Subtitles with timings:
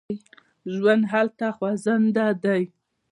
[0.75, 2.63] ژوند هلته خوځنده دی.